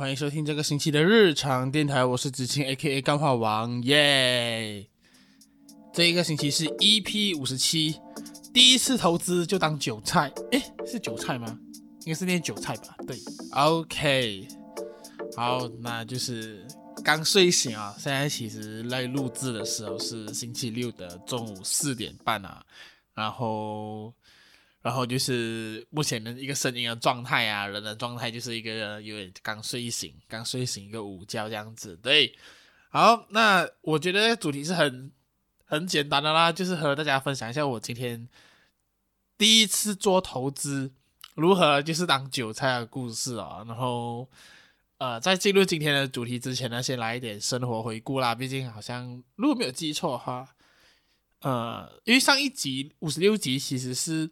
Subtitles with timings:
[0.00, 4.88] 欢迎收听这个星期的日常电台，我是子清 A.K.A 干话王，耶！
[5.92, 8.00] 这一个星期是 EP 五十七，
[8.50, 11.60] 第一次投资就当韭菜，诶，是韭菜吗？
[12.06, 12.96] 应该是念韭菜吧？
[13.06, 13.14] 对
[13.52, 14.48] ，OK，
[15.36, 16.66] 好，那就是
[17.04, 22.64] 刚睡醒啊，现在其实来录制的时候是星期六的中午四点半啊，
[23.12, 24.14] 然后。
[24.82, 31.94] 然后就是目前的一个声音的状态啊，人的状态就是一个有点刚睡醒，刚睡醒一个午觉这样子。
[31.98, 32.34] 对，
[32.88, 35.12] 好，那我觉得主题是很
[35.66, 38.26] 很简单的啦，就是和大家分享一下我今天
[39.36, 40.90] 第一次做投资
[41.34, 43.62] 如何就是当韭菜的故事啊。
[43.68, 44.26] 然后
[44.96, 48.34] 呃，在进入今天的主题之前呢，先来一点生活回顾啦。
[48.34, 50.48] 毕竟好像如果没有记错的话，
[51.40, 54.30] 呃，因为上一集五十六集其实是。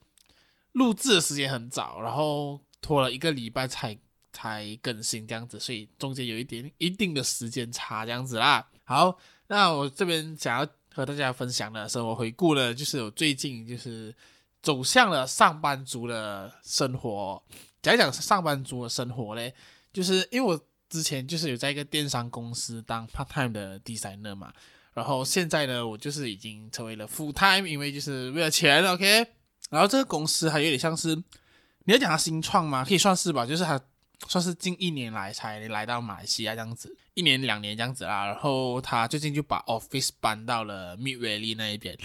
[0.78, 3.98] 录制的时间很早，然后拖了一个礼拜才
[4.32, 8.66] 才更新这样子，所以中间有一点一定的时间差这样子啦。
[8.84, 9.18] 好，
[9.48, 14.14] 那我这边想要和大家分享的生活回顾呢，就是我最近就是
[14.62, 17.42] 走向了上班族的生活。
[17.82, 19.52] 讲一讲上班族的生活嘞，
[19.92, 24.52] 就是因为我之前就是有在一个电商公司当 part time 的 designer 嘛，
[24.94, 29.37] 然后现在呢，我就是已经成为了 full time，因为就是为了钱，OK。
[29.70, 31.14] 然后这个公司还有点像是，
[31.84, 32.84] 你要讲它新创吗？
[32.84, 33.78] 可以算是吧，就是它
[34.26, 38.26] 算是近一年来才来到马来西亚这样子，一年两年这样子啦。
[38.26, 41.96] 然后他最近就把 office 搬到了 Mid Valley 那一边，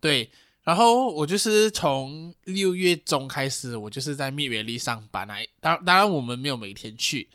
[0.00, 0.30] 对。
[0.62, 5.46] 然后我就是从六月中开始，我就是在 Mid Valley 上班来。
[5.60, 7.28] 当当然我们没有每天去，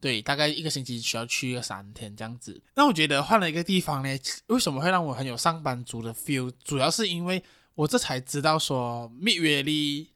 [0.00, 2.60] 对，大概一个星期需要去个三天这样子。
[2.74, 6.52] 那我觉得换了一个地方呢，为什么会让我很有上班族的 feel？
[6.64, 7.42] 主要是因为。
[7.74, 10.10] 我这才知道说蜜月里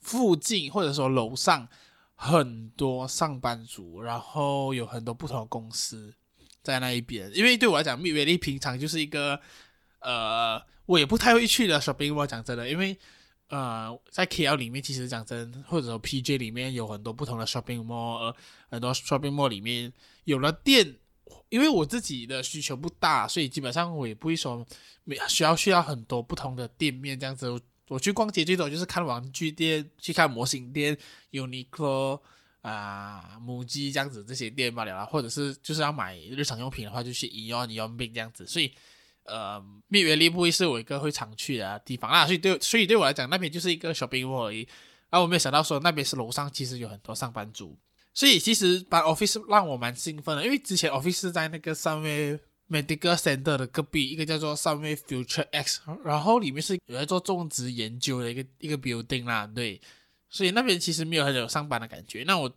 [0.00, 1.68] 附近或者说楼上
[2.14, 6.14] 很多上班族，然后有很多不同的公司
[6.62, 7.30] 在那一边。
[7.34, 9.40] 因为对我来讲蜜月里平常就是一个
[10.00, 12.26] 呃，我也不太会去的 shopping mall。
[12.26, 12.96] 讲真的，因为
[13.48, 18.36] 呃，在 KL 里面，其实讲真，或者说 PJ 里面有很多不同的 shopping mall，呃，
[18.70, 19.92] 很多 shopping mall 里面
[20.24, 20.96] 有了店。
[21.48, 24.66] 因为我自己的需求不大，所以基本上我也不会说
[25.04, 27.48] 没需要需要很多不同的店面这样子。
[27.48, 30.96] 我，我去逛街最多就是看玩具店、去看模型店、
[31.32, 32.20] Uniqlo
[32.62, 35.04] 啊、母鸡这样子这些店罢了。
[35.06, 38.46] 或者是就是要买日常用品的话，就去 AEON、AEON Mall 这样子。
[38.46, 38.72] 所以，
[39.24, 39.60] 呃
[39.90, 42.24] ，Mid Valley 不会是我一个会常去的地方啊。
[42.24, 44.66] 所以对，所以对我来讲，那边就是一个 shopping mall 而已。
[45.10, 47.76] 然后我没有想到说那边是楼上，其实有很多上班族。
[48.14, 59.80] 所以其实搬 office 让我蛮兴奋的，因为之前 office 在那个三维 Medical Center 的隔壁，一个叫做 Sunway Future X，然后里面是有在做种植研究的一个一个 building 啦，对，
[60.30, 62.24] 所以那边其实没有很有上班的感觉。
[62.26, 62.50] 那我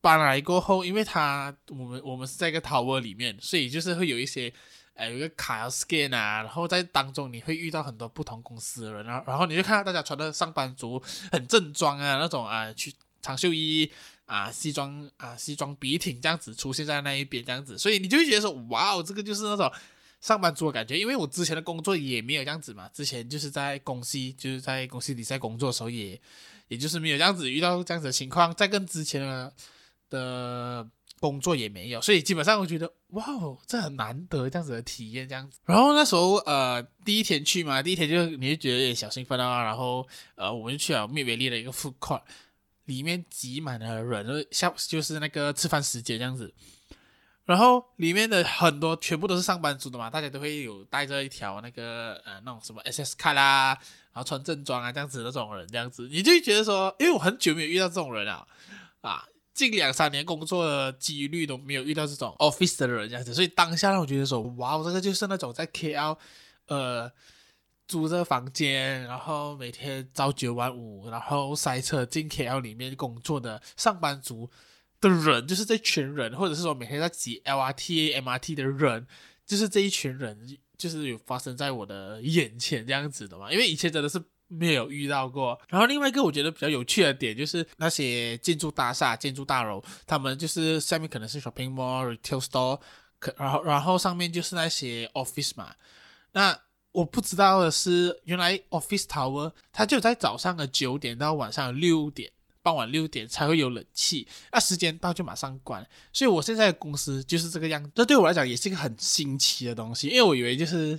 [0.00, 4.52] 搬来过后，因为它我们我们是在一个 tower 里面，所以就是会有一些
[4.94, 12.92] 呃有一个卡要 scan 啊，然后在当中你会遇到很多不同公司的人，然后然后你就看到大家穿的上班族很正装啊，那种啊去
[13.22, 13.90] 长袖衣。
[14.28, 19.72] 啊，西装啊，西装笔挺这样子出现在那一边，这样子，所以你就会觉得说，哇哦，这个就是那种
[20.20, 20.98] 上班族的感觉。
[20.98, 26.20] 因为我之前的工作也没有这样子嘛，之前就是在公司，就是在公司里在工作的时候也，
[26.68, 29.54] 也就是没有这样子遇到这样子的情况，在跟之前的
[30.10, 30.86] 的
[31.18, 35.58] 工作也没有，所以基本上我觉得，哇哦，这很难得这样子的体验，这样子。
[35.64, 42.20] 然后那时候呃，第一天去嘛，第一天就你就觉得有点小兴奋啊，然后呃，我们就去了 Mid Valley 的一个 food court。
[42.88, 46.52] 里面挤满了人，下就是那个吃饭时间这样子，
[47.44, 53.78] 然后里面的很多全部都是上班族的嘛，大家都会有带着一条那个呃那种什么 SS 卡啦，
[54.12, 58.46] 然后穿正装啊这样子那种人这样子，你就觉得说，因为我很久没有遇到这种人啊，
[59.02, 66.16] 啊，近两三年工作的几率都没有遇到这种 office 的人这样子，所以当下让我觉得说，哇，这个就是那种在 KL，
[66.68, 67.12] 呃。
[67.88, 74.48] 租这个房间，然后每天朝九晚五，然后塞车进 KL 里面工作的上班族
[75.00, 79.06] 的人，就是这群人，或者是说每天在挤 LRT、MRT 的人，
[79.46, 83.50] 就是这一群人，就是有发生在我的眼前这样子的嘛。
[83.50, 85.58] 因为以前真的是没有遇到过。
[85.68, 92.78] 然后另外一个我觉得比较有趣的点，就是那些建筑大厦、建筑大楼，他们就是下面可能是 shopping mall、retail store，
[93.18, 95.74] 可然后然后上面就是那些 office 嘛，
[96.32, 96.60] 那。
[96.92, 102.32] 我不知道的是，原来 Office Tower 它就在早上的九点到晚上六点，
[102.62, 105.86] 傍晚六点才会有冷气，那时间到就马上关。
[106.12, 110.98] 所以我现在的公司就是这个样子，这对我来讲也是一个很新奇的东西，因为我以为就是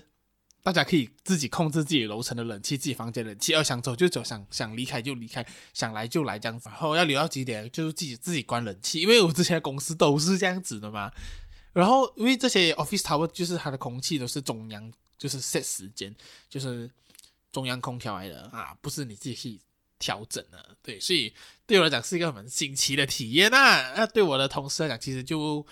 [0.62, 6.69] 大家可以自己控制自己楼层的冷气，自己房间冷气，要想走就走，想想离开就离开，想来就来这样子。
[6.69, 11.12] 然后要留到几点，就是自己自己关冷气，因为我之前的公司都是这样子的嘛。
[11.74, 16.16] 然后因为这些 office tower 就是它的空气都是中央，就是 set 时间，
[16.50, 16.89] 就是
[17.51, 19.60] 中央空调来的啊，不是你自己去
[20.00, 20.75] 调整的。
[20.81, 21.31] 对，所以
[21.68, 23.94] 对我来讲是一个很新奇的体验啊。
[23.95, 25.63] 那对我的同事来讲，其实就。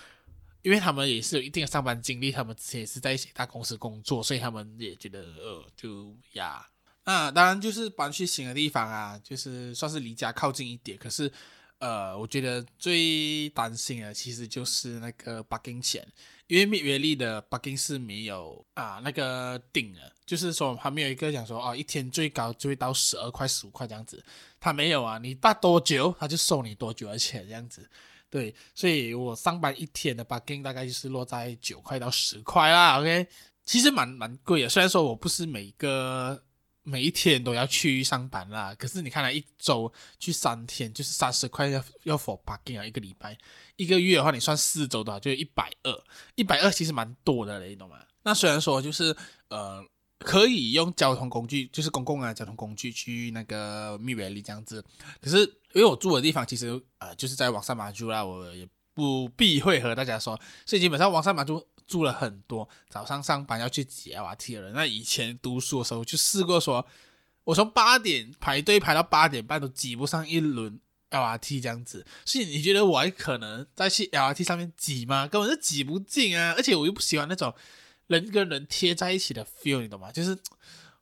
[0.62, 6.68] 因为他们也是有一定的上班经历，他们之前也是在一些大公司工作，所以他们也觉得呃，就呀，
[7.04, 10.98] 那当然就是搬去新的地方啊，就是算是离家靠近一点。
[10.98, 11.32] 可是，
[11.78, 16.06] 呃，我觉得最担心的其实就是那个 parking 钱，
[16.48, 24.22] 因为 Mid-Valley 的 parking 是没有啊那个顶的，就是说还没有一个讲说哦，一天最高就会到十二块、十五块这样子，
[24.58, 27.88] 他没有啊，你搭多久他就收你多久的钱这样子。
[28.30, 32.98] 对，所以我上班一天的 parking 大概就是落在九块到十块啦。
[32.98, 33.26] OK，
[33.64, 34.68] 其实蛮蛮贵的。
[34.68, 36.42] 虽然说我不是每个
[36.88, 43.36] 每一天都要去上班啦，可是你看了一周去三天，就是三十块要要 for parking 啊，一个礼拜，
[43.76, 46.04] 一个月的话你算四周的话就一百二，
[46.34, 47.98] 一百二其实蛮多的嘞，你懂吗？
[48.22, 49.16] 那虽然说就是
[49.48, 49.84] 呃。
[50.20, 54.84] 可以用交通工具，就是公共啊交通工具去那个蜜月里这样子。
[55.20, 55.38] 可是
[55.74, 56.68] 因为我住的地方其实
[56.98, 60.36] 呃就是在网上马住啦，我也不避讳和大家说，
[60.66, 64.72] 所以基本上网上马珠住了很多早上上班要去挤 LRT 的人。
[64.72, 66.86] 那以前读书的时候就试过说，
[67.42, 70.78] 我从八点排队排到八点半都挤不上一轮
[71.10, 72.06] LRT 这样子。
[72.24, 75.26] 所以你觉得我还可能再去 LRT 上面挤吗？
[75.26, 76.54] 根本就挤不进啊！
[76.56, 77.52] 而且我又不喜欢那种。
[78.08, 80.10] 人跟人贴在一起的 feel，你懂吗？
[80.10, 80.34] 就是，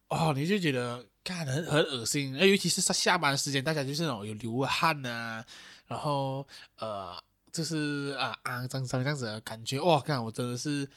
[0.09, 5.47] 哦，你就觉得看很很恶心，尤其是在下班时间，大家就是那种有流汗啊，
[5.87, 6.44] 然后
[6.81, 7.17] 呃，
[7.56, 10.88] 就是啊肮脏脏这样子的感觉，哇，看我真的是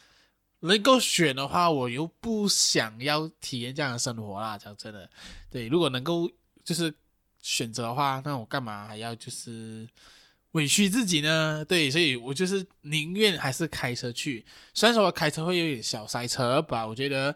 [0.59, 5.09] 能够选的话，我又不想要体验这样的生活啦，讲真的，
[5.49, 6.29] 对，如果能够
[6.63, 6.93] 就是
[7.41, 9.87] 选择的话，那我干嘛还要就是。
[10.53, 11.63] 委屈自己呢？
[11.63, 14.43] 对，所以我就是宁愿还是开车去。
[14.73, 17.35] 虽然说我开车会有点小塞车吧，我觉得，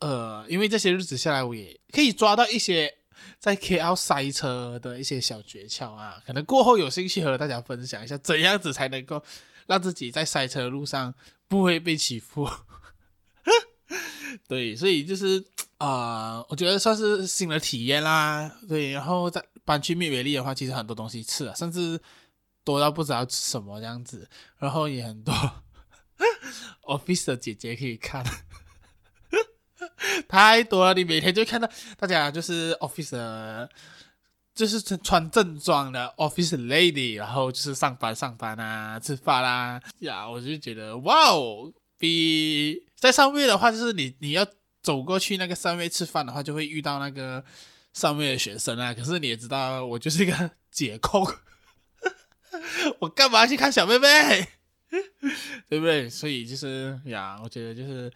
[0.00, 2.94] 呃，因为这些日子下来，我也可以抓到一些
[3.38, 6.22] 在 KL 塞车的一些小诀窍啊。
[6.26, 9.22] 可能过后有兴趣和大家分享一下，怎样子才能够
[9.66, 11.14] 让自己在塞车的路上
[11.48, 12.48] 不会被欺负。
[14.48, 15.44] 对，所以就是
[15.78, 18.50] 啊、我觉得算是新的体验啦。
[18.68, 22.00] 对，然后再搬去 Mid-Valley 的话，其实很多东西吃啊，甚至。
[22.66, 24.28] 多到不知道吃什么这样子，
[24.58, 25.32] 然后也很多
[26.82, 28.24] office 的姐姐可以看，
[30.36, 30.92] 太多了。
[30.92, 31.66] 你每天就看到
[31.96, 33.68] 大家就是 office，
[34.54, 44.46] 就是穿正装的 office lady，然后就是上班上班啊，吃饭啦呀，我就觉得哇哦，比在上面的话，就是你你要
[44.82, 47.42] 走过去那个上面吃饭的话，就会遇到那个
[47.94, 48.92] 上面的学生啊。
[48.92, 51.26] 可是你也知道，我就是一个姐控。
[53.00, 54.48] 我干嘛去看小妹妹？
[55.68, 56.08] 对不对？
[56.08, 58.12] 所以就是呀，我觉得就是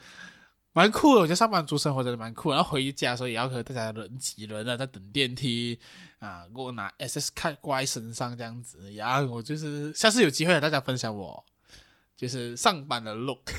[0.73, 1.21] 蛮酷的。
[1.21, 2.51] 我觉得上班族生活真的蛮酷。
[2.51, 5.79] 然后回家的时候也要和大家人挤人啊，在等电梯
[6.19, 8.93] 啊，给我拿 SS 卡挂身上这样子。
[8.93, 11.45] 然后我就是下次有机会和大家分享我
[12.17, 13.51] 就是上班的 look。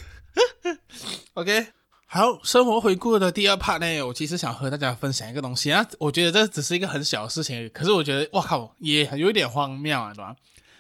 [1.34, 1.68] OK，
[2.06, 5.86] 好，生活回顾的第二 part 呢，我其实想和大家分享一个东西啊。
[6.00, 10.36] 我觉得这只是一个很小的事情，可是我觉得哇靠，也有一点荒谬啊，对吧？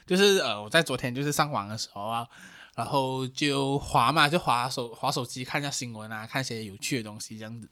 [0.06, 2.28] 就是呃，我在昨天就是上网的时候啊，
[2.76, 7.70] 然后就滑嘛，就滑手滑手机看一下新闻啊，看一些有趣的东西这样子，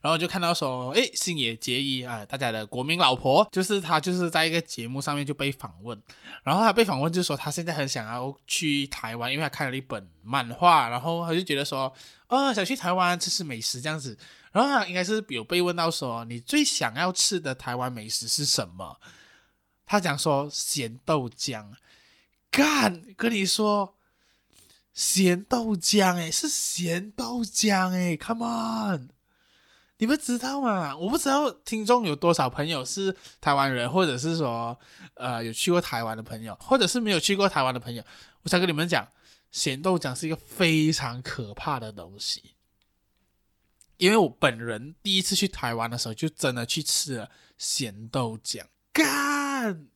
[0.00, 6.00] 然后就看到说，诶，星野结衣啊，大家的国民老婆，就是她就是在一个节目上面就被访问，
[6.42, 11.92] 然后她被访问就是说她现在很想要去台湾，因为她看了一本漫画，然后她就觉得说，
[12.28, 14.18] 哦，想去台湾吃吃美食这样子，
[14.52, 18.98] 然后她应该是有被问到说，你最想要吃的台湾美食是什么？
[19.84, 21.66] 他讲说咸豆浆，
[22.50, 23.94] 干跟你说
[24.94, 29.08] 咸豆浆诶，是咸豆浆诶，Come on，
[29.98, 30.96] 你们知道吗？
[30.96, 34.78] 我不知道听众有多少朋友是台湾人，或者是说
[35.14, 38.04] 呃有去过台湾的朋友，或者是没有去过台湾的朋友。
[38.42, 39.08] 我想跟你们讲，
[39.50, 42.54] 咸豆浆是一个非常可怕的东西，
[43.96, 49.88] 因为我本人第一次去台湾的时候，就真的去吃了咸豆浆，干。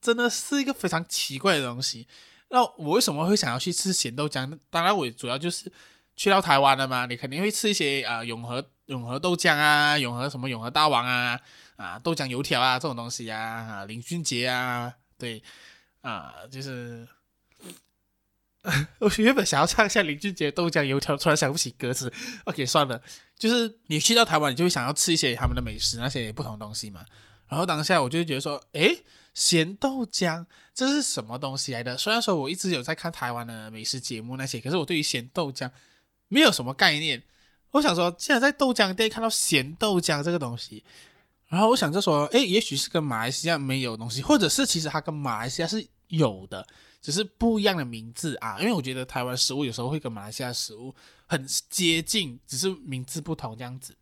[0.00, 2.06] 真的是一个非常奇怪的东西。
[2.48, 4.58] 那我为什么会想要去吃咸豆浆？
[4.70, 5.72] 当然，我主要就是
[6.14, 11.40] 去到台湾了嘛，你肯定会吃一些啊、永和永和豆浆啊，永和什么永和大王啊
[11.76, 15.42] 啊豆浆油条啊这种东西啊啊林俊杰啊，对
[16.02, 17.08] 啊，就是
[18.98, 22.12] 我原本想要唱一下林俊杰豆浆油条，突然想不起歌词。
[22.44, 23.02] OK，算了，
[23.36, 27.04] 就是你去到台湾，你就会想要吃一些他们的美食，那些不同东西嘛。
[27.48, 31.98] 然后当下我就觉得说，诶，咸豆浆这是什么东西来的？
[31.98, 35.70] 虽然说我一直有在看台湾的美食节目那些，可是我对于咸豆浆
[36.28, 37.22] 没有什么概念。
[37.72, 40.84] 我想说，既然在豆浆店看到咸豆浆这个东西，
[41.48, 46.66] 然后我想就说，诶，也许是跟马来西亚没有东西，或者是其实它跟马来西亚是有的。
[47.02, 50.94] 只是不一样的名字啊，因为我觉得台湾食物有时候会跟马来西亚食物
[51.26, 53.94] 很接近，只是名字不同这样子。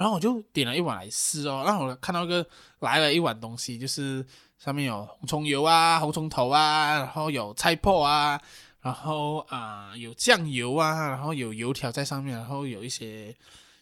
[0.00, 2.44] 然后我就点了一碗来试哦，然后我看到一个
[2.78, 4.24] 来了一碗东西，就是
[4.58, 8.40] 上面有红葱油啊、红葱头啊，然后有菜脯啊，
[8.80, 13.36] 然后啊、有酱油啊，然后有油条在上面，然后有一些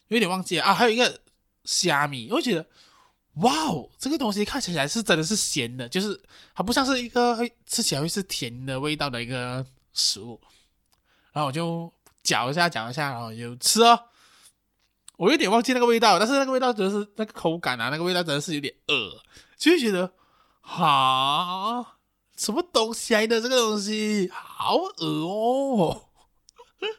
[0.09, 1.21] 有点忘记了啊，还有一个
[1.63, 2.67] 虾米，我觉得。
[3.43, 6.21] 哇哦，这个东西看起来是真的是咸的，就是
[6.57, 10.41] 它不像是一个吃起来会是甜的味道的一个食物。
[11.33, 11.93] 然后我就
[12.25, 13.97] 嚼一下，嚼一下，然后就吃哦。
[15.19, 19.21] 我有点忘记那个味道，但是那个味道真的是那个口感啊，那个味道真的是有点恶，
[19.57, 20.15] 就会觉得
[20.61, 21.99] 哈，
[22.37, 26.09] 什么东西来的这个东西，好恶哦！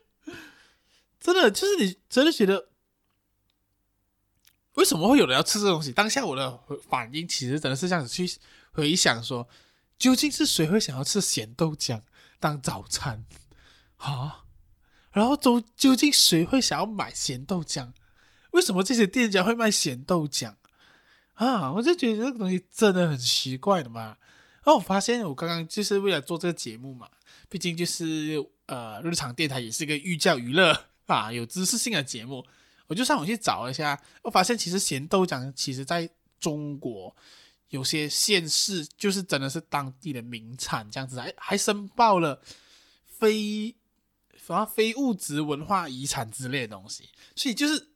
[1.20, 2.68] 真的就是你真的觉得。
[4.74, 5.92] 为什么会有人要吃这东西？
[5.92, 6.60] 当下我的
[6.90, 8.40] 反应其实真的是这样子去
[8.72, 9.48] 回想说，
[9.98, 12.02] 究竟是谁会想要吃咸豆浆
[12.40, 13.26] 当早餐
[13.98, 14.46] 啊？
[15.12, 17.92] 然后究究竟谁会想要买咸豆浆？
[18.52, 20.54] 为什么这些店家会卖咸豆浆
[21.34, 21.72] 啊？
[21.72, 24.18] 我就觉得这个东西真的很奇怪的嘛。
[24.64, 27.10] 然后我发现我刚刚就是为了做这个节目嘛，
[27.48, 32.46] 毕竟就是呃日常电台也是一个寓教于乐 啊，有知识性的节目。
[32.88, 37.16] 我就上网去找一下，我发现其实咸豆浆其实在中国
[37.70, 42.42] 有些县市就是真的是当地的名产，这样子还还申报了
[43.06, 43.76] 非
[44.36, 47.90] 什么非物质文化遗产之类的东西，所以就是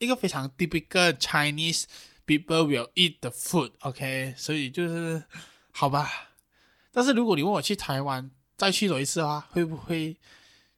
[0.00, 1.84] 一个非常 typical Chinese
[2.26, 4.34] people will eat the food, OK？
[4.36, 5.22] 所以就是
[5.70, 6.30] 好吧。
[6.90, 10.16] 但是如果你问我去台湾再去走一次的话，会不会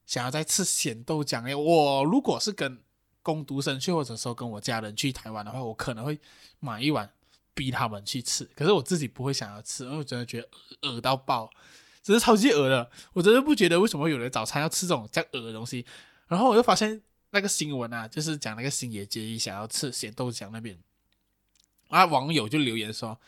[0.05, 1.55] 想要再吃咸豆浆呢？
[1.55, 2.83] 我如果是跟
[3.23, 6.21] 工读生去，或者说跟我家人去台湾的话，我可能会
[6.59, 7.09] 买一碗
[7.55, 8.45] 逼他们去吃。
[8.57, 10.49] 可是我自己不会想要吃，因为我真的觉得
[10.89, 11.49] 恶到爆，
[12.03, 12.91] 真是超级恶的。
[13.13, 15.87] 我真的不觉得为什么有人早餐要吃这种这样恶的东西。
[16.27, 17.01] 然后我又发现
[17.33, 20.79] 那个新闻啊，就是讲那个星野结衣想要吃咸豆浆那边，
[21.89, 23.19] 啊，网友就留言说：“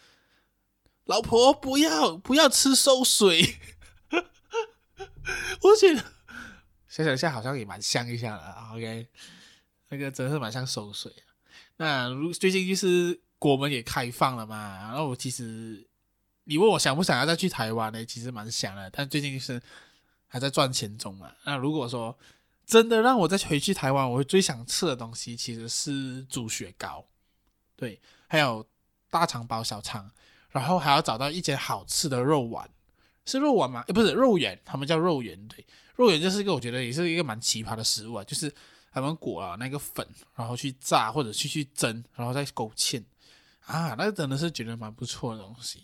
[1.06, 3.56] 老婆不要不要吃馊水。
[5.62, 6.04] ”我觉得
[6.88, 8.54] 想想一下好像也蛮像一下的。
[8.74, 9.08] OK。
[9.90, 11.12] 那个真的是蛮像馊水。
[11.76, 15.86] 那如最近就是国门也开放了嘛，然后我其实
[16.44, 18.04] 你问我想不想要再去台湾呢？
[18.04, 19.62] 其实蛮想的，但最近是
[20.26, 21.32] 还在赚钱中嘛。
[21.44, 22.16] 那如果说
[22.66, 27.04] 真的让我再回去台湾，我会最想吃的东西其实是猪血糕，
[27.76, 28.66] 对，还有
[29.10, 30.10] 大肠包小肠，
[30.50, 32.68] 然后还要找到一间好吃的肉丸，
[33.24, 33.82] 是肉丸吗？
[33.88, 35.66] 诶，不是肉圆，他们叫肉圆，对，
[35.96, 38.52] 肉圆就是一个我觉得也是一个蛮奇葩的食物啊，就是。
[38.96, 40.06] 他们裹了那个粉，
[40.36, 43.02] 然后去炸或者去去蒸，然后再勾芡
[43.66, 45.82] 啊，那真的是觉得蛮不错的东西。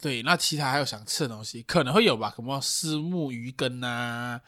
[0.00, 4.40] 对，那其他还有想吃的东西，可能会有吧，什么虱目鱼羹啊，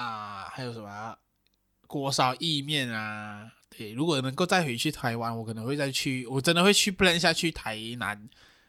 [0.00, 1.16] 啊，还有什么
[1.86, 3.52] 锅烧意面啊。
[3.68, 8.28] 对，如果能够再回去台湾，我可能会再去，我真的会去 plan 下去台南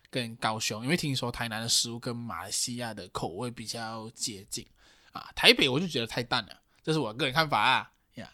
[0.10, 4.66] 跟高雄，因为听说台南的食物跟马来西亚的口味比较接近
[5.14, 5.30] 啊。
[5.34, 7.92] 台北我就觉得太淡了，这是我个人看法啊。
[8.16, 8.30] 呀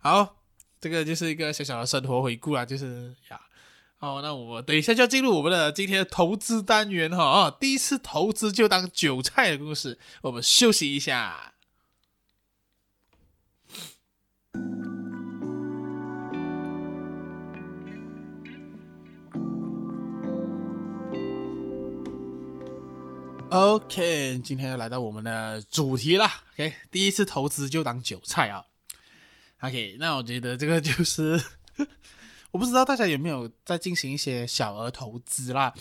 [0.00, 0.36] 好，
[0.80, 3.40] 这个就是一个小小的生活回顾啊，就是呀，
[3.96, 11.52] 好，那我等一下就要进入我们的今天的投资单元哈啊，第一次投资就当韭菜的故事，我们休息一下。
[23.48, 26.42] OK，今天又来到我们的主题啦。
[26.54, 28.64] OK，第一次投资就当韭菜啊。
[29.60, 31.40] OK，那我觉得这个就是，
[32.50, 35.72] 我不知道大家有没有在进行一些小额投资啦，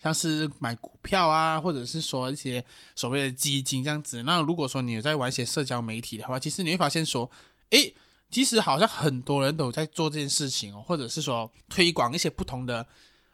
[0.00, 4.22] 像是买股票啊，或者是说一些所谓的基金这样子。
[4.22, 7.28] 那如果说你有在玩一些社交媒体的话，其实你会发现说，
[7.70, 7.92] 诶，
[8.30, 12.86] 其实好像很多人都在做这件事情哦，或者是说推广一些不同的、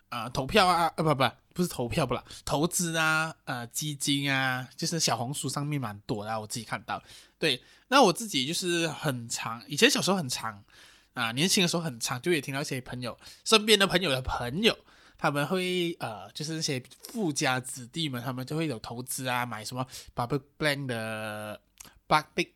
[0.08, 7.02] 呃、投票啊，呃不不不是投票不啦，投资啊，呃基金啊，就是小红书上面蛮多的，我自己看到，
[7.38, 7.62] 对。
[7.88, 10.64] 那我自己就是很长，以前小时候很长
[11.12, 14.76] 啊，年轻的时候很长，就也听到一些朋友身边的朋友的朋友
[15.16, 16.82] 他们会呃，就是那些
[17.12, 21.60] 富家子弟们，他们就会有投资啊，买什么 Public Bank 的
[22.08, 22.48] Public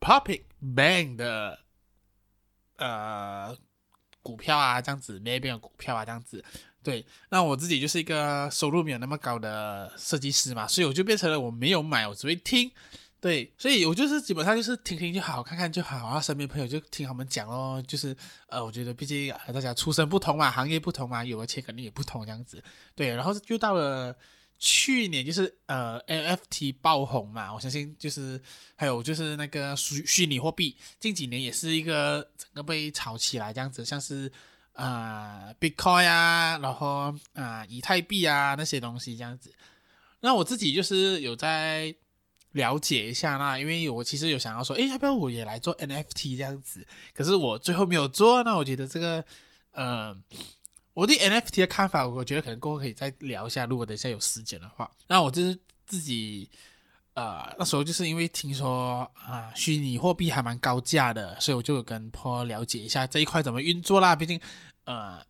[0.00, 1.60] Public Bank 的
[2.76, 3.56] 呃
[4.24, 6.44] 股票啊，这样子那边的股票啊，这样子。
[6.82, 12.70] 对，那我自己就是一个收入没有那么高的设计师嘛，所以我就变成了我没有买，我只会听。
[13.20, 18.14] 对，所以我就是基本上就是听听就好，看看就好，然后身边朋友就听他们讲咯，就是
[18.48, 22.62] 呃，我觉得毕竟大家出身不同嘛，行业不同嘛，有的钱肯定也不同这样子。
[22.94, 24.14] 对，然后就到了
[24.58, 28.40] 去年，就是呃 NFT 爆红嘛，我相信就是
[28.76, 34.30] 还有就是那个虚虚拟货币，近几年也是一个整个被炒起来这样子，像是
[34.72, 39.52] 啊、呃、Bitcoin 啊，然后啊、呃、以太币啊那些东西这样子。
[40.20, 41.94] 那我自己就是有在。
[42.54, 46.86] 了解一下那，因为我其实有想要说，诶，要不要我也来做 NFT 这样子？
[47.12, 48.44] 可是我最后没有做。
[48.44, 49.24] 那我觉得这个，
[49.72, 50.16] 呃，
[50.94, 53.66] 我对 NFT 的看法，我觉得可能过后可以再聊一下。
[53.66, 56.48] 如果等一下有时间的话，那我就是自己，
[57.12, 64.16] 呃，那时候就是因为听说啊，虚拟货币还蛮高价的，所以我就跟 Paul 了解一下这一块怎么运作啦。
[64.16, 64.40] 毕竟，
[64.84, 65.20] 呃。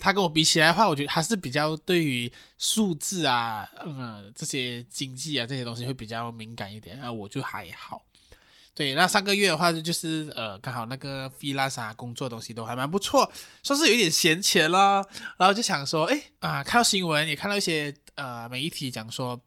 [0.00, 6.98] 他跟我比起来的话，我觉得还是比较对于数字啊，嗯，这些经济啊这些东西会比较敏感一点。
[7.00, 8.04] 那我就还好。
[8.78, 13.28] 对，那上个月的话就是呃，刚好那个菲拉啥工作东西都还蛮不错，
[13.64, 15.04] 算是有一点闲钱了。
[15.36, 19.40] 然后就想说，哎啊，看到新闻也看到一些呃媒体讲说，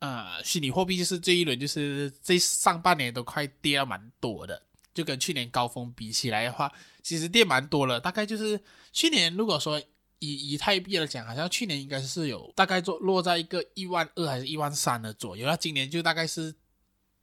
[0.00, 4.60] 呃，虚拟货币就是这一轮就是这上半年都快跌了蛮多的，
[4.92, 6.72] 就跟去年高峰比起来的话。
[7.04, 8.60] 其实跌蛮多了，大概就是
[8.92, 9.80] 去年如果说
[10.18, 16.52] 以以太币来讲，好像去年应该是有大概做落在一个一万二还是一万三的左右，那今年就大概是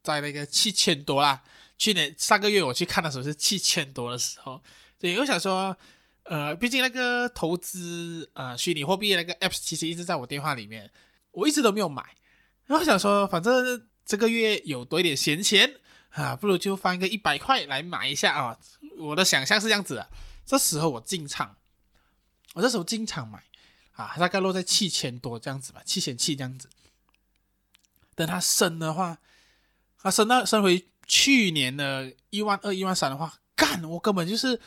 [0.04, 1.42] 在那个七千多啦。
[1.78, 4.62] 去年上个月我去看的时候是七千多的时候，
[5.00, 5.76] 对，我想说，
[6.24, 10.92] 呃，毕竟那个投资呃虚拟货币那个 app 其实一直在我电话里面，
[11.32, 12.04] 我一直都没有买，
[12.66, 15.80] 然后想说，反正这个月有多一点闲钱。
[16.14, 18.56] 啊，不如就放一个一百块来买一下啊！
[19.00, 20.08] 我的想象是这样子的，
[20.46, 21.58] 这时候我进场，
[22.54, 23.44] 我这时候进场买
[23.94, 26.70] 啊，大概落在七千多这样子吧，七千七这样子。
[28.14, 29.18] 等它升的话，
[30.04, 34.60] 啊升到升回去年的一万二、一万三的话，干，我根本就是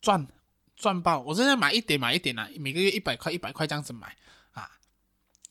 [0.00, 0.26] 赚
[0.74, 1.20] 赚爆！
[1.20, 4.16] 我现在买一点买一点啊，每个月一百块、一百块这样子买。
[4.52, 4.70] 啊，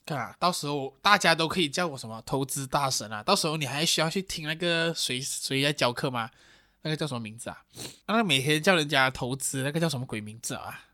[0.07, 3.21] 啊到时候大家都可以叫我什么投资大神啊！
[3.21, 6.31] 到时候你还需要去听那个谁谁在教课吗？
[6.81, 7.63] 那个叫什么名字啊？
[8.07, 10.85] 那个每天叫人家投资，那个叫什么鬼名字啊？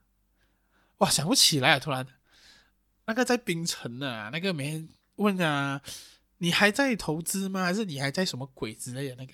[0.97, 1.79] 哇，想不起来啊！
[1.79, 2.05] 突然，
[3.05, 5.81] 那个在槟城呢，那个每天问啊，
[6.37, 7.63] 你还在投资吗？
[7.63, 9.15] 还是你还在什么鬼之类的？
[9.15, 9.33] 那个，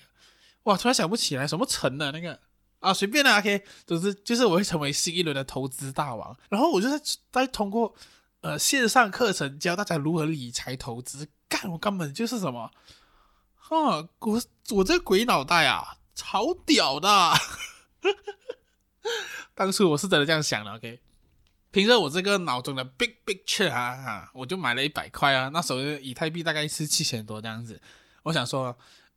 [0.64, 2.40] 哇，突然想不起来什么城的那个
[2.80, 7.94] 啊，随便啦，OK，总之就是我会成为新一轮的投资大王，然后我就在在通过。
[8.40, 12.70] 呃，线上课程教大家如何理财投资，干我根本就是什么，
[13.54, 17.32] 哈，我我这鬼脑袋啊，超屌的，
[19.56, 21.00] 当初我是真的这样想的，OK，
[21.74, 27.80] 凭着我这个脑中的 big picture 啊，我就买了一百块啊，那时候以太币大概是七千多这样子，
[28.22, 28.76] 我想说。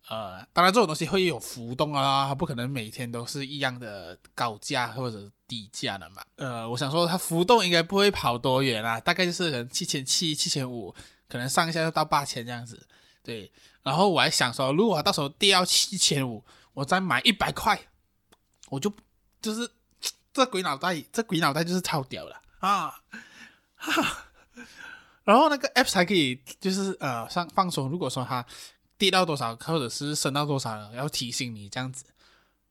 [0.10, 6.24] 呃，当然这种东西会有浮动啊，它不可能每天都是一样的高价或者低价的嘛。
[6.38, 10.96] 呃，我想说它浮动应该不会跑多远啦，大概就是可能七千七、七千五，
[11.28, 12.88] 可能上下就到八千这样子。
[13.22, 13.52] 对，
[13.84, 16.41] 然后我还想说，如果到时候跌到七千五，
[16.74, 17.78] 我再买一百块，
[18.70, 18.89] 我就
[19.41, 19.70] 就是
[20.32, 22.93] 这鬼脑袋，这鬼脑袋就是超屌了啊！
[23.76, 24.26] 哈，
[25.24, 28.46] 然后那个 App 还可以就是呃上放松，如果说它。
[29.00, 32.04] 跌到多少，或者是升到多少了，要提醒你这样子。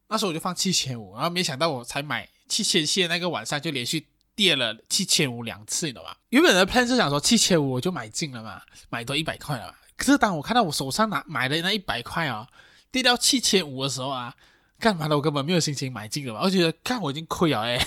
[0.09, 6.17] 那时候我就放七千五，然后没想到我才买七千七的那个晚上就连续跌了七千五两次，你懂吗？
[6.31, 9.75] 原本的 plan 是想说七千五我就买进了嘛，买多一百块了嘛。
[9.97, 12.49] 可是当我看到我手上拿买的那一百块啊，
[12.91, 14.35] 跌到七千五的时候啊，
[14.81, 16.41] 干嘛的我根本没有心情买进了嘛。
[16.43, 17.87] 我觉得看我已经亏了哎，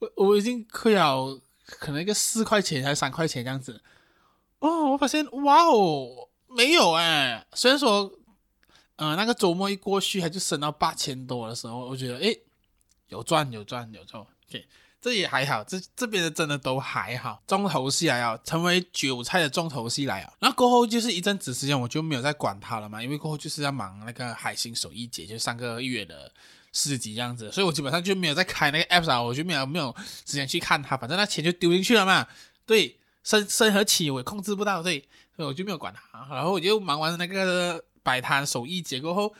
[0.00, 3.80] 我我已经亏了可能一个四块钱还是三块钱这样子。
[4.58, 7.46] 哦，我发现哇哦，没有哎。
[7.54, 8.12] 虽然说，
[8.96, 12.42] 呃，那个周末一过去，它就升到八千多的时候，我觉得诶，
[13.08, 14.20] 有赚有赚有赚。
[14.20, 14.66] OK，
[15.00, 17.42] 这也还好，这这边的真的都还好。
[17.46, 20.32] 重头戏来啊，成为韭菜的重头戏来啊。
[20.40, 26.30] 那过后就是一阵子时间，我就没有再管它了嘛，因为过后就是要忙那个海星手艺节，就上个月的
[26.72, 29.94] 市集这样子，所以我基本上就没有再开那个 app 啊，我就没有没有
[30.26, 32.26] 时间去看它，反正那钱就丢进去了嘛。
[32.66, 32.96] 对。
[33.22, 34.98] 升升和起我也控制不到，对
[35.36, 36.26] 所以我就没有管它。
[36.34, 39.34] 然后我就忙完那个摆摊手艺节过后，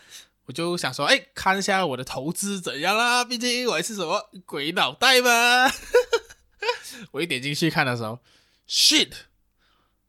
[0.45, 3.25] 我就想说，哎，看一下我的投资怎样啦？
[3.25, 5.73] 毕竟我还是什么鬼脑袋嘛。
[7.11, 8.19] 我一点进去看的时候
[8.69, 9.12] ，shit，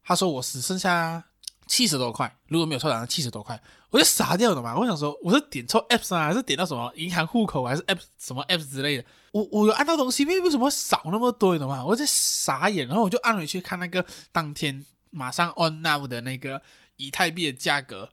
[0.04, 1.24] 他说我只剩下
[1.66, 3.60] 七十多块，如果没有错，好像七十多块，
[3.92, 4.76] 我就傻掉了嘛。
[4.76, 9.06] 我想说，我是点错 apps 啊，还是点到什么银行户口，还是 app 什么 App 之类的？
[9.34, 11.86] 我我有按到东西，为为什么少那么多的嘛？
[11.86, 16.62] 我在傻眼，然后我就按回去看那个当天马上 on now 的那个
[16.96, 18.10] 以太币的价格，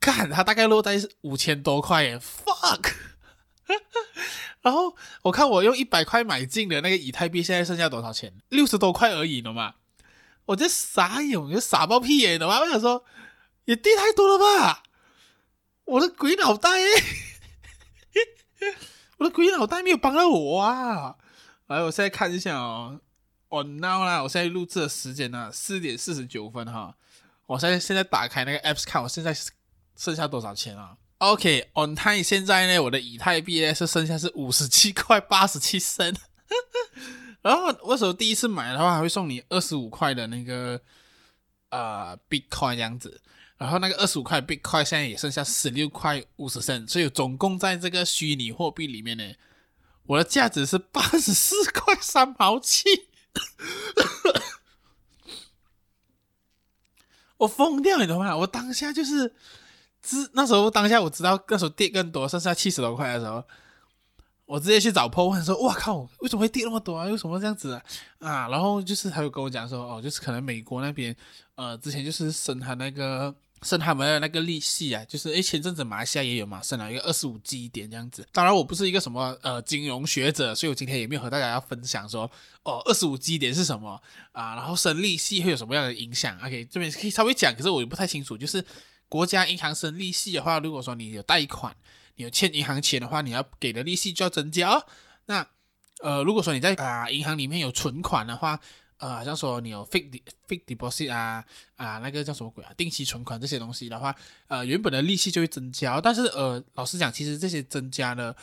[0.00, 2.92] 看它大概落在五千多块耶，fuck。
[4.62, 8.32] 然后我看我用一百块买进的那个以太币，现在剩下多少钱？
[8.48, 9.74] 六十多块而已，懂吗？
[10.46, 12.60] 我就傻眼，我就傻爆屁眼，懂吗？
[12.60, 13.04] 我想说，
[13.66, 14.82] 也跌太多了吧？
[15.86, 16.68] 我的鬼脑袋，
[19.18, 21.16] 我的鬼脑袋没有帮到我啊！
[21.68, 23.00] 来，我现在看一下哦
[23.50, 26.94] ，on now 啦，我现在录制的时间呢，四点四十九分哈。
[27.46, 29.36] 我现在现在打开那个 apps 看，我现在
[29.96, 36.14] 剩下多少钱啊？OK，on time，现在呢，我的以太币呢是剩下是五十七块八十七分。
[37.42, 40.80] 然后为什么第一次买的话还会送你二十五块的那个
[41.70, 43.22] 呃 Bitcoin 这样子？
[43.58, 49.24] 然后那个二十五块币块现在也剩下十六块五十分，所以总共在这个虚拟货币里面呢，
[50.06, 52.84] 我的价值是八十四块三毛七。
[57.38, 58.34] 我疯掉，你懂吗？
[58.36, 59.34] 我当下就是。
[60.08, 63.42] 是那时候当下我知道那时候跌更多，剩下七十多块的时候，
[64.44, 67.06] 我直接去找 Po，我说：“哇靠，为什么会跌那么多啊？
[67.06, 67.82] 为什么这样子啊？”
[68.20, 71.16] 啊，然后就是他就跟我讲说：“哦，就是可能美国那边
[71.56, 78.26] 呃之前就是升他那个升他们的那个利息啊，就是诶前阵子马来西亚也有嘛，升了一个二十五基点这样子。
[78.32, 82.30] 当然我不是一个什么呃金融学者，所以我今天也没有和大家要分享说
[82.62, 84.00] 哦二十五基点是什么
[84.32, 88.64] 啊，然后升利息会有什么样的影响？OK，这边可以稍微讲，可是我也不太清楚，就是。
[89.08, 91.72] 国家银行升利息的话，如果说你有贷款，
[92.16, 94.84] 你有欠银行钱的话，你要给的利息就要增加哦。
[95.26, 95.46] 那
[96.00, 98.58] 呃，如果说你在啊、银行里面有存款的话，
[98.98, 101.44] 呃，好像说你有 fixed fixed deposit 啊
[101.76, 104.14] 啊那个叫什么鬼啊，定期存款这些东西的话，
[104.48, 106.00] 呃，原本的利息就会增加。
[106.00, 108.34] 但是呃，老实讲，其实这些增加呢，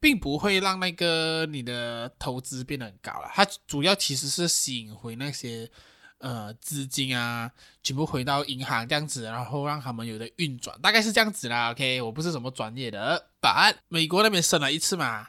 [0.00, 3.30] 并不会让那个你的投资变得很高了。
[3.34, 5.70] 它主要其实是吸引回那些。
[6.18, 11.70] 呃，资金啊，全部回到银行这样子，然后让他们有的运转，大概是这样子啦。
[11.72, 15.28] OK，我不是什么专业的，但美国那边升了一次嘛，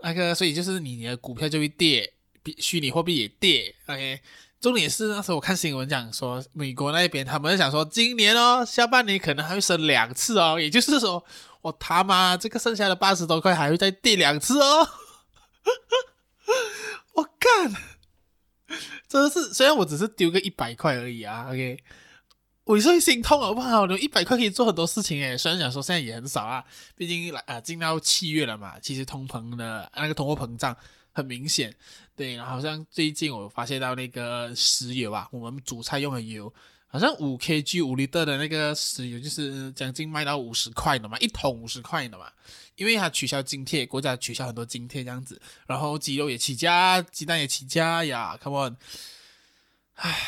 [0.00, 2.14] 那个，所以就是你的股票就会跌，
[2.58, 3.74] 虚拟货币也跌。
[3.86, 4.20] OK，
[4.60, 11.24] 重点是那时候我看新闻讲说，美国那边他们想说，今年哦，下半年可能还会升两次哦，也就是说，
[11.62, 14.88] 我他妈这个剩下的八十多块还会再跌两次哦，
[17.14, 17.72] 我干！
[19.08, 21.76] 真的是，虽然我只是丢个一百块而已啊，OK，
[22.64, 23.86] 我是会心痛好不好？
[23.86, 26.64] 有一百块可以做很多事情诶，虽然讲说现在也很少啊，
[26.96, 30.74] 毕竟来啊进到七月了嘛，其实通膨的那个通货膨胀
[31.12, 31.74] 很明显，
[32.16, 36.52] 对，好像最近我发现到那个石油啊，我们煮菜用的油。
[36.86, 42.30] 好像五 kg 五 L 的那个石油就是将近卖到五十块的嘛，一桶五十块的嘛，
[42.76, 48.76] 因为它取消津贴，国家取消很多津贴这样子，然后鸡肉也起价，鸡蛋也起价呀，Come on，
[49.94, 50.18] 唉，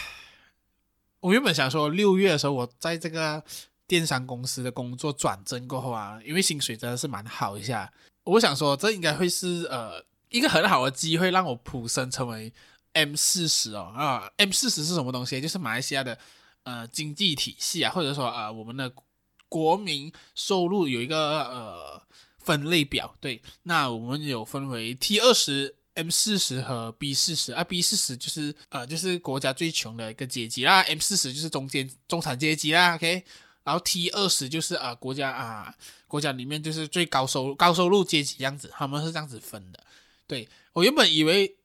[1.21, 3.45] 我原本想说六月的时候我在这个
[3.87, 7.93] 电商公司的工作转正过后啊，因为薪水真的是蛮好一下，
[8.25, 12.53] 我想说这应该会是呃一个很好的机会让我普升成为
[12.93, 15.41] M 四十哦啊，M 四十是什么东西？
[15.41, 16.19] 就是马来西亚的。
[16.67, 18.91] 呃，经济体系啊，或者说呃，我们的
[19.51, 22.03] 国民收入有一个呃
[22.39, 33.23] 分类表，对，那我们有分为 T 二十、M 四十和 B 四十啊，B 四十就是呃就是国家最穷的一个阶级啦，M 四十就是中间中产阶级啦，OK，
[33.63, 35.75] 然后 T 二十就是啊、呃、国家啊、
[36.09, 39.84] 国家里面就是最高收入高收入阶级这样子，他们是这样子分的，
[40.27, 41.57] 对，我原本以为。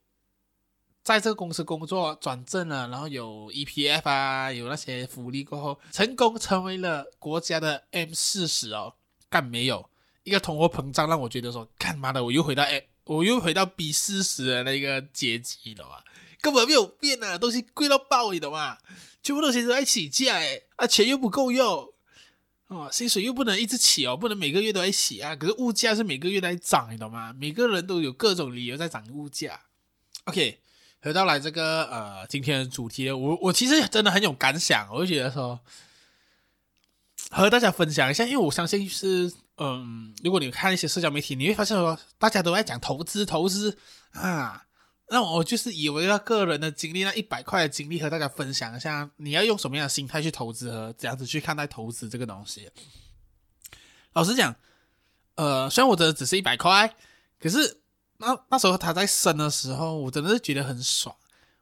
[1.02, 8.94] 在这个公司工作转正了，然后有 EPF 啊，有那些福利过后，成功成为了国家的 M 四十哦，
[9.28, 9.90] 干没有
[10.24, 16.04] 一个通货膨胀让我觉得说，干嘛的我又回到 M，我又回到 B 四十的那个阶级了嘛，
[16.42, 18.78] 根本没有变啊，东西贵到爆，你懂吗？
[19.24, 21.92] 全部东西都在起价诶，啊钱又不够用，
[22.70, 27.36] 哦薪水又不能一直起哦，不能每个月都在起啊，可是物价是每个月在涨，你懂吗？
[27.38, 29.60] 每个人都有各种理由在涨物价
[30.24, 30.62] ，OK。
[31.02, 35.58] 回到来这个呃，今天的主题，我我其实真的很有感想，我就觉得说
[37.32, 43.78] 和大家分享一下，因为我相信是嗯，如果你看一些社交媒体，你会发现说大家都在讲投资投资
[44.12, 44.66] 啊，
[45.10, 52.70] 那我就是以为那个人的经历，那一百块的经历和大家分享一下，你要用什么样的心态去投资和怎样子去看待投资这个东西。
[54.14, 54.56] 老实讲，
[55.36, 56.96] 呃，虽然我的只是一百块，
[57.40, 57.78] 可是。
[58.22, 61.16] 那那时候它在升的时候，我真的是觉得很爽。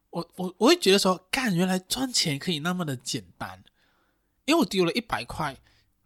[0.09, 3.63] 我我我会觉得说，干，原来赚钱可以那么的简单。
[4.45, 5.55] 因为我丢了一百块，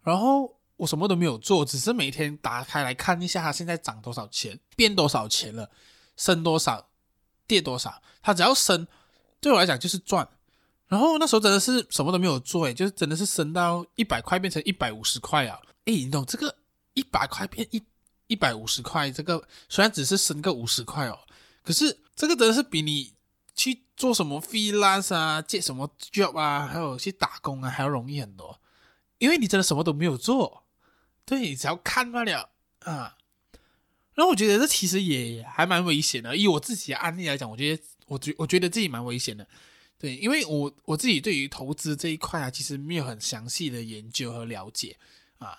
[0.04, 5.72] 然后我什么都没有做，只是每天打开来看一下它现在涨多少钱，变多少钱了，
[6.18, 6.90] 升多少，
[7.52, 8.02] 跌多少。
[8.22, 8.88] 它只要升，
[9.42, 10.26] 对我来讲就是赚。
[10.88, 15.60] 然后那时候真的是什么都没有做，诶，就是真的是升到一百块变成一百五十块啊！
[15.86, 16.56] 诶，你懂这个
[16.94, 17.82] 一百块变一
[18.28, 21.20] 一百五十块，这个虽然只是升个五十块哦，
[21.64, 23.14] 可是这个真的是比你
[23.56, 28.60] 去做什么 freelance 啊、借什么 job 啊，还有去打工啊还要容易很多，
[29.18, 30.64] 因为你真的什么都没有做，
[31.26, 33.18] 对，你只要看罢了啊。
[34.16, 39.48] 然后我觉得这其实也还蛮危险的，以我自己的案例来讲，我觉得我觉我觉得自己蛮危险的。
[39.98, 44.98] 对，因为我我自己对于投资这一块啊，其实没有很详细的研究和了解
[45.38, 45.58] 啊，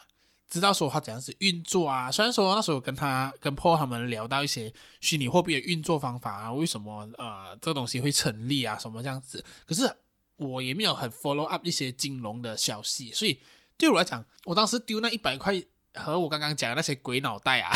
[0.50, 2.10] 知道说他怎样子运作啊。
[2.10, 9.88] 虽然说那时候跟他跟 Paul 他们聊到一些虚拟货币的运作方法啊，为什么呃这个东西会成立啊，什么这样子，可是
[10.36, 13.40] 我也没有很 follow up 一些金融的消息，所以
[13.78, 15.54] 对我来讲，我当时丢那一百块
[15.94, 17.72] 和我刚刚讲的那些鬼脑袋啊，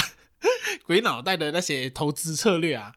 [0.84, 2.92] 鬼脑袋的那些投资策略啊。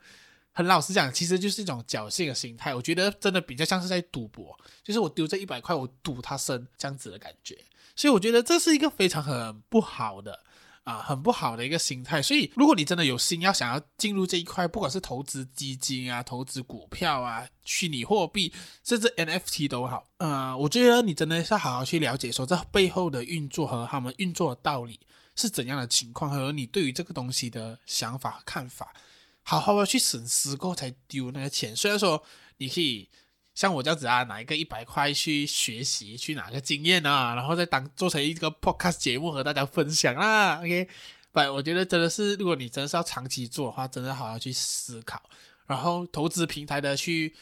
[0.51, 2.75] 很老实讲，其实就是一种侥幸的心态。
[2.75, 7.57] 我觉得真的比较像是在赌博，就是我丢这一百块，我赌它升这样子的感觉。
[7.95, 10.43] 所以我觉得这是一个非常很不好的
[10.83, 12.21] 啊，很不好的一个心态。
[12.21, 18.51] 所以如果你真的有心要想要进入这一块，不管是投资基金啊、投资股票啊、虚拟货币，
[18.83, 24.99] 甚至 NFT 都好，呃，我觉得你真的是要好好去了解说这背后的运作和他们运作的道理
[25.39, 28.93] 是怎样的情况，和你对于这个东西的想法和看法。
[29.41, 31.75] 好好的去审视过才丢那个钱。
[31.75, 32.21] 虽然说
[32.57, 33.09] 你可以
[33.55, 40.59] 像我这样子啊，拿一个一百块去学习，去拿个经验啊，然后再当做成一个 podcast 节目和大家分享啦。
[40.59, 40.87] OK，
[41.31, 45.21] 不，我觉得真的是，如果你真的是要长期做的话，真的好好去思考。
[45.65, 47.33] 然后投资平台的去，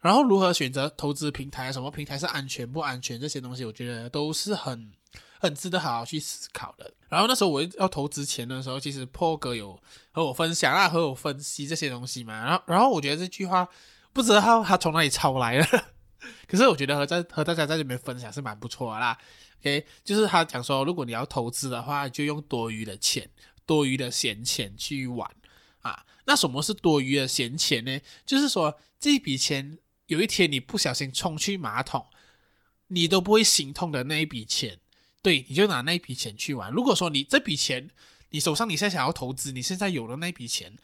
[0.00, 4.92] 然后如何选择投资平台，什么平台是安全不安全，这些东西我觉得都是很。
[5.40, 6.92] 很值得好好去思考的。
[7.08, 12.44] 然后那时候我要投资钱的时候，其实破哥有和我分享啊，和我分析这些东西嘛。
[12.44, 13.68] 然后，然后我觉得这句话
[14.12, 15.84] 不知道他从哪里抄来的，
[16.48, 19.16] 可是我觉得和在和大家在这边分享是蛮不错的啦。
[19.60, 23.30] OK，就是他讲说，如果你要投资的话，就用多余的钱、
[23.64, 25.30] 多余的闲钱去玩
[25.82, 26.04] 啊。
[26.24, 28.00] 那什么是多余的闲钱呢？
[28.24, 32.06] 就是说这笔钱有一天你不小心冲去马桶，
[32.88, 34.80] 你都不会心痛的那一笔钱。
[35.26, 36.70] 对，你就拿那一笔钱去玩。
[36.70, 37.90] 如果说你这笔钱，
[38.30, 40.78] 你手上你现在想要投资，你现在有了那笔钱，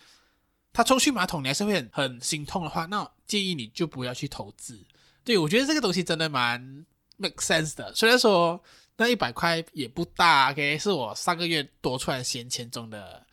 [0.72, 4.84] 他冲去马桶，你还是会很心痛的话，那建议你就不要去投资。
[5.22, 6.84] 对，我觉得这个东西真的蛮
[7.18, 7.94] make sense 的。
[7.94, 8.60] 虽然说
[8.96, 13.24] 那一百块也不大，OK，是我上个月多出来闲钱中的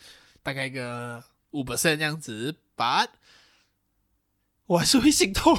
[0.44, 3.08] 大概一个五 percent 这样子，but
[4.68, 5.58] 我还是会心痛。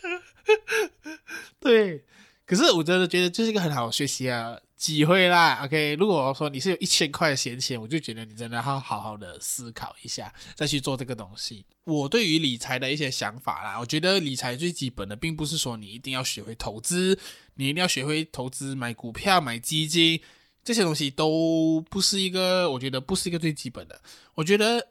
[1.58, 2.04] 对。
[2.48, 5.62] 可是我真的觉得这是一个很好学习啊机会啦。
[5.62, 11.66] OK，如果说你是有一千块的闲钱，我就觉得你真的要好好的思考一下，再去做这个东西。
[11.84, 17.18] 我对于理财的一些想法啦，我觉得理财最基本的，并不是说你一定要学会投资，
[17.56, 20.18] 你一定要学会投资买股票、买基金，
[20.64, 24.00] 这些东西都不是一个，我觉得不是一个最基本的。
[24.36, 24.88] 我觉得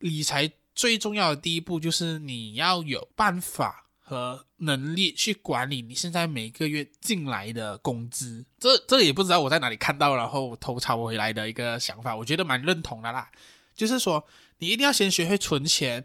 [0.00, 3.86] 理财最重要的第一步就是你要有办法。
[4.10, 13.30] 和能力去管理你现在每个月进来的工资，这这也不知道我在哪里看到，然后偷抄回来的一个想法，我觉得蛮认同的啦。
[13.72, 14.26] 就是说，
[14.58, 16.02] 你一定要先学会存钱，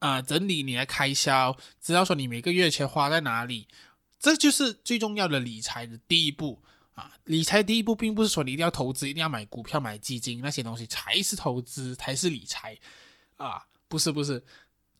[0.00, 3.66] 啊、呃，整理你的开销，知道说你每个月钱花在哪里，
[4.20, 7.12] 这就是最重要的理财的第一步啊。
[7.24, 12.76] 理财第一步并不是说你一定要投资，一定要买股票、买基金那些东西才是投资，才是理财
[13.38, 14.44] 啊，不是不是。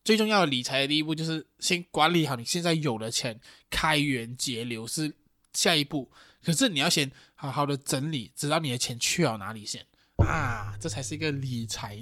[0.07, 3.37] 最重要的理财的第一步就是先管理好你现在有的钱，
[3.69, 5.13] 开源节流是
[5.53, 6.09] 下一步。
[6.45, 12.01] 可是你要先好好的整理，知道你的钱去了哪里先啊，这才是一个理财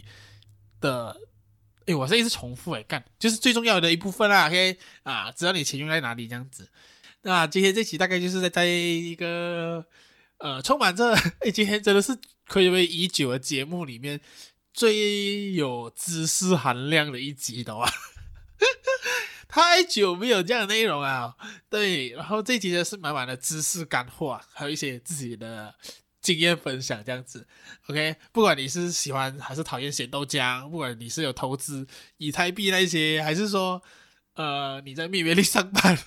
[0.79, 1.19] 的。
[1.87, 4.45] 诶，我这一直重复诶，干就是最重要的一部分啦。
[4.45, 6.69] OK 啊，知道你钱用在哪里这样子。
[7.23, 9.83] 那今天这期大概就是在在一个
[10.37, 12.15] 呃充满着 诶，今天真的是
[12.47, 14.21] 睽违已久的节目里面。
[14.75, 17.87] 最有知识含量的一集，懂吗？
[19.47, 21.37] 太久没有这样的内容啊！
[21.69, 25.73] 对，然后这集呢是满满的知识干货，还有一些自己的
[26.21, 27.47] 经验分享，这样子。
[27.87, 33.81] OK，不管你是喜欢还是讨厌咸豆浆，不管你是有投资以太币那些，还是说
[34.33, 35.97] 呃你在蜜月里上班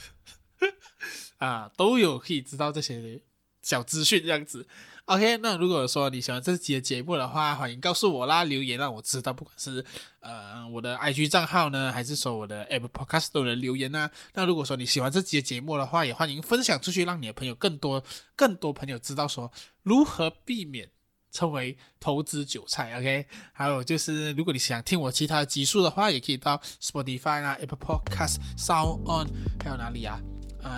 [1.39, 3.23] 啊，都有可以知道这些
[3.63, 4.69] 小资讯这样子。
[5.09, 9.83] OK，那如果说你喜欢这集的节目的话，欢迎告诉我啦，留言让我知道，不管是
[10.21, 14.11] 呃我的 IG 账号呢，还是说我的 Apple Podcast 都能留言呐。
[14.35, 18.05] 那如果说你喜欢这集的节目的话，也欢迎分享出去，让你的朋友更多
[18.37, 19.51] 更多朋友知道说
[19.83, 20.91] 如何避免
[21.33, 22.99] 成为投资韭菜。
[22.99, 29.27] OK，还有就是如果你想听我其他的集数的话，也可以到 Spotify 啊、Apple Podcast、Sound On，
[29.65, 30.21] 还有哪里啊？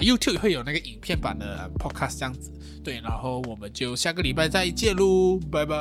[0.00, 2.52] YouTube 会有那个影片版的 Podcast 这样子。
[2.82, 5.76] 对，然后我们就下个礼拜再见喽，拜拜。